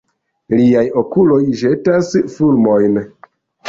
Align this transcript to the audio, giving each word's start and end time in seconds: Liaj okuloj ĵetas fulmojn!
Liaj 0.59 0.83
okuloj 1.03 1.39
ĵetas 1.63 2.13
fulmojn! 2.35 3.03